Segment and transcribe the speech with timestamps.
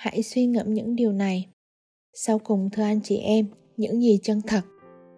[0.00, 1.46] hãy suy ngẫm những điều này.
[2.14, 4.60] Sau cùng, thưa anh chị em, những gì chân thật,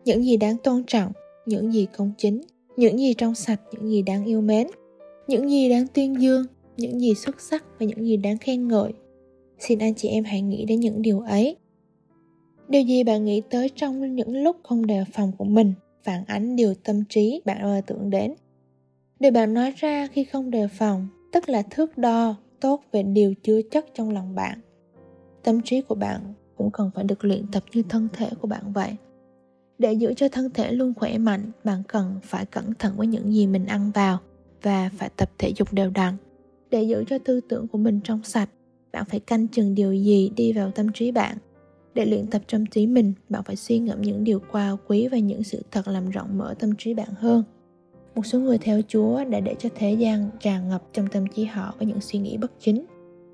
[0.04, 1.12] những gì đáng tôn trọng,
[1.46, 2.40] những gì công chính,
[2.76, 4.66] những gì trong sạch, những gì đáng yêu mến,
[5.26, 8.92] những gì đáng tuyên dương, những gì xuất sắc và những gì đáng khen ngợi.
[9.58, 11.56] Xin anh chị em hãy nghĩ đến những điều ấy.
[12.68, 15.72] Điều gì bạn nghĩ tới trong những lúc không đề phòng của mình,
[16.04, 18.34] phản ánh điều tâm trí bạn ơ tưởng đến?
[19.20, 23.34] Điều bạn nói ra khi không đề phòng, tức là thước đo tốt về điều
[23.42, 24.60] chứa chất trong lòng bạn
[25.44, 26.20] tâm trí của bạn
[26.56, 28.96] cũng cần phải được luyện tập như thân thể của bạn vậy.
[29.78, 33.32] Để giữ cho thân thể luôn khỏe mạnh, bạn cần phải cẩn thận với những
[33.32, 34.18] gì mình ăn vào
[34.62, 36.14] và phải tập thể dục đều đặn.
[36.70, 38.48] Để giữ cho tư tưởng của mình trong sạch,
[38.92, 41.36] bạn phải canh chừng điều gì đi vào tâm trí bạn.
[41.94, 45.18] Để luyện tập tâm trí mình, bạn phải suy ngẫm những điều cao quý và
[45.18, 47.42] những sự thật làm rộng mở tâm trí bạn hơn.
[48.14, 51.44] Một số người theo chúa đã để cho thế gian tràn ngập trong tâm trí
[51.44, 52.84] họ với những suy nghĩ bất chính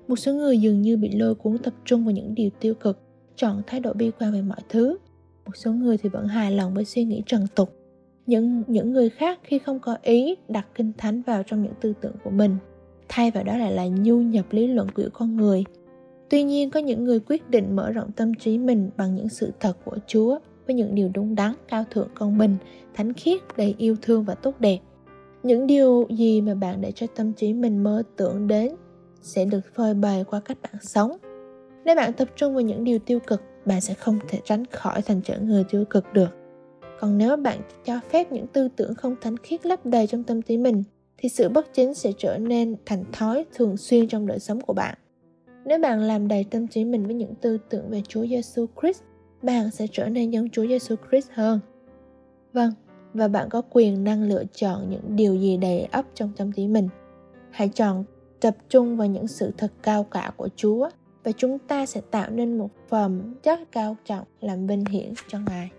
[0.09, 2.99] một số người dường như bị lôi cuốn tập trung vào những điều tiêu cực,
[3.35, 4.97] chọn thái độ bi quan về mọi thứ.
[5.45, 7.73] Một số người thì vẫn hài lòng với suy nghĩ trần tục.
[8.25, 11.93] Những những người khác khi không có ý đặt kinh thánh vào trong những tư
[12.01, 12.55] tưởng của mình,
[13.09, 15.63] thay vào đó lại là nhu nhập lý luận của con người.
[16.29, 19.51] Tuy nhiên, có những người quyết định mở rộng tâm trí mình bằng những sự
[19.59, 22.55] thật của chúa với những điều đúng đắn, cao thượng, công bình,
[22.93, 24.79] thánh khiết, đầy yêu thương và tốt đẹp.
[25.43, 28.75] Những điều gì mà bạn để cho tâm trí mình mơ tưởng đến
[29.21, 31.11] sẽ được phơi bày qua cách bạn sống
[31.85, 35.01] nếu bạn tập trung vào những điều tiêu cực bạn sẽ không thể tránh khỏi
[35.01, 36.29] thành trở người tiêu cực được
[36.99, 40.41] còn nếu bạn cho phép những tư tưởng không thánh khiết lấp đầy trong tâm
[40.41, 40.83] trí mình
[41.17, 44.73] thì sự bất chính sẽ trở nên thành thói thường xuyên trong đời sống của
[44.73, 44.95] bạn
[45.65, 49.03] nếu bạn làm đầy tâm trí mình với những tư tưởng về Chúa Giêsu Christ,
[49.41, 51.59] bạn sẽ trở nên giống Chúa Giêsu Christ hơn.
[52.53, 52.71] Vâng,
[53.13, 56.67] và bạn có quyền năng lựa chọn những điều gì đầy ấp trong tâm trí
[56.67, 56.89] mình.
[57.51, 58.03] Hãy chọn
[58.41, 60.89] tập trung vào những sự thật cao cả của Chúa
[61.23, 65.39] và chúng ta sẽ tạo nên một phẩm chất cao trọng làm vinh hiển cho
[65.39, 65.69] Ngài.